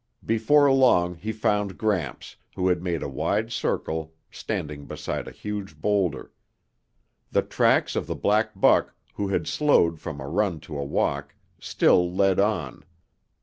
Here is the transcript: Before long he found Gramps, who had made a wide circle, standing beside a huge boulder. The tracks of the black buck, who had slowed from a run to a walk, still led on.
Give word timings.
Before 0.25 0.71
long 0.71 1.13
he 1.13 1.31
found 1.31 1.77
Gramps, 1.77 2.35
who 2.55 2.69
had 2.69 2.81
made 2.81 3.03
a 3.03 3.07
wide 3.07 3.51
circle, 3.51 4.15
standing 4.31 4.87
beside 4.87 5.27
a 5.27 5.31
huge 5.31 5.79
boulder. 5.79 6.31
The 7.29 7.43
tracks 7.43 7.95
of 7.95 8.07
the 8.07 8.15
black 8.15 8.59
buck, 8.59 8.95
who 9.13 9.27
had 9.27 9.45
slowed 9.45 9.99
from 9.99 10.19
a 10.19 10.27
run 10.27 10.59
to 10.61 10.75
a 10.79 10.83
walk, 10.83 11.35
still 11.59 12.11
led 12.11 12.39
on. 12.39 12.83